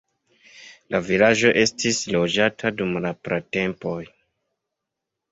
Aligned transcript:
La 0.93 0.99
vilaĝo 1.09 1.51
estis 1.63 1.99
loĝata 2.15 2.71
dum 2.79 2.95
la 3.03 3.11
pratempoj. 3.27 3.99